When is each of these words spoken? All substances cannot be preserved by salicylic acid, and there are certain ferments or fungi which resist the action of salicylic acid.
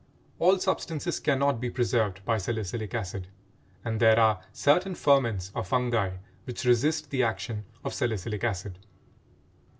All 0.39 0.57
substances 0.57 1.19
cannot 1.19 1.61
be 1.61 1.69
preserved 1.69 2.25
by 2.25 2.39
salicylic 2.39 2.95
acid, 2.95 3.27
and 3.85 3.99
there 3.99 4.17
are 4.19 4.41
certain 4.51 4.95
ferments 4.95 5.51
or 5.53 5.63
fungi 5.63 6.17
which 6.45 6.65
resist 6.65 7.11
the 7.11 7.21
action 7.21 7.65
of 7.83 7.93
salicylic 7.93 8.43
acid. 8.43 8.79